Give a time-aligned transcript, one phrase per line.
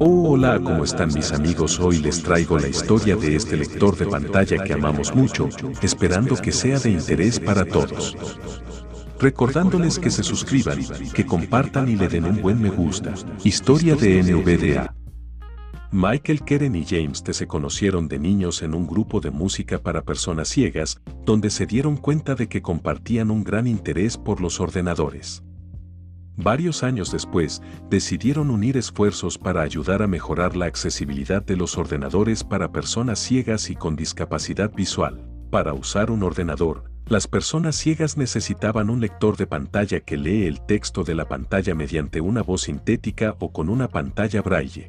[0.00, 1.80] Hola, ¿cómo están mis amigos?
[1.80, 5.48] Hoy les traigo la historia de este lector de pantalla que amamos mucho,
[5.82, 8.16] esperando que sea de interés para todos.
[9.18, 10.78] Recordándoles que se suscriban,
[11.12, 13.12] que compartan y le den un buen me gusta.
[13.42, 14.94] Historia de NVDA.
[15.90, 17.32] Michael Keren y James T.
[17.32, 21.96] se conocieron de niños en un grupo de música para personas ciegas, donde se dieron
[21.96, 25.42] cuenta de que compartían un gran interés por los ordenadores.
[26.40, 32.44] Varios años después, decidieron unir esfuerzos para ayudar a mejorar la accesibilidad de los ordenadores
[32.44, 35.28] para personas ciegas y con discapacidad visual.
[35.50, 40.64] Para usar un ordenador, las personas ciegas necesitaban un lector de pantalla que lee el
[40.64, 44.88] texto de la pantalla mediante una voz sintética o con una pantalla braille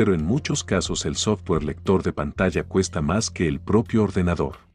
[0.00, 4.69] pero en muchos casos el software lector de pantalla cuesta más que el propio ordenador.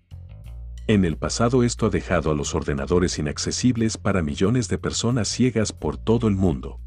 [0.88, 5.74] En el pasado esto ha dejado a los ordenadores inaccesibles para millones de personas ciegas
[5.74, 6.80] por todo el mundo.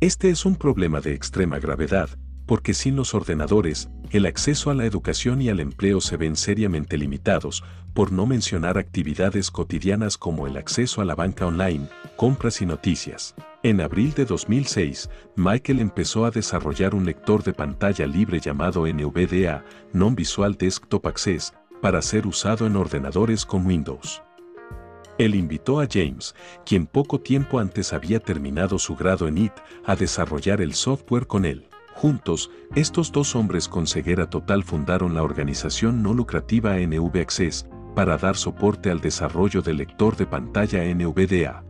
[0.00, 2.08] Este es un problema de extrema gravedad,
[2.46, 6.96] porque sin los ordenadores, el acceso a la educación y al empleo se ven seriamente
[6.96, 12.66] limitados, por no mencionar actividades cotidianas como el acceso a la banca online, compras y
[12.66, 13.34] noticias.
[13.62, 19.64] En abril de 2006, Michael empezó a desarrollar un lector de pantalla libre llamado NVDA,
[19.92, 24.22] Non-Visual Desktop Access, para ser usado en ordenadores con Windows.
[25.18, 29.52] Él invitó a James, quien poco tiempo antes había terminado su grado en IT,
[29.84, 31.68] a desarrollar el software con él.
[31.94, 38.16] Juntos, estos dos hombres con ceguera total fundaron la organización no lucrativa NV Access para
[38.16, 41.64] dar soporte al desarrollo del lector de pantalla NVDA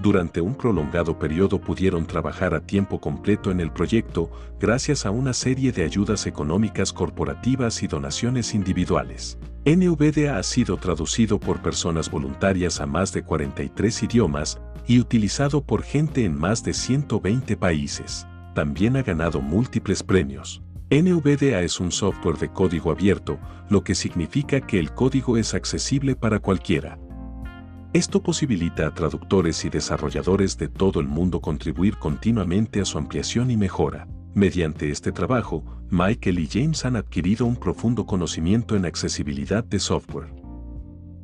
[0.00, 5.34] durante un prolongado periodo pudieron trabajar a tiempo completo en el proyecto gracias a una
[5.34, 9.38] serie de ayudas económicas corporativas y donaciones individuales.
[9.66, 15.82] NVDA ha sido traducido por personas voluntarias a más de 43 idiomas y utilizado por
[15.82, 18.26] gente en más de 120 países.
[18.54, 20.62] También ha ganado múltiples premios.
[20.90, 26.16] NVDA es un software de código abierto, lo que significa que el código es accesible
[26.16, 26.98] para cualquiera.
[27.92, 33.50] Esto posibilita a traductores y desarrolladores de todo el mundo contribuir continuamente a su ampliación
[33.50, 34.06] y mejora.
[34.32, 40.32] Mediante este trabajo, Michael y James han adquirido un profundo conocimiento en accesibilidad de software.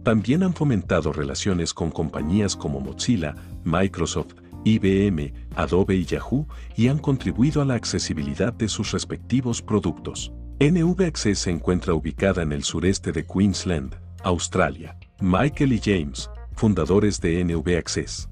[0.03, 4.35] También han fomentado relaciones con compañías como Mozilla, Microsoft,
[4.65, 10.33] IBM, Adobe y Yahoo y han contribuido a la accesibilidad de sus respectivos productos.
[10.59, 13.95] NV se encuentra ubicada en el sureste de Queensland,
[14.25, 14.99] Australia.
[15.21, 18.29] Michael y James, fundadores de NV Access.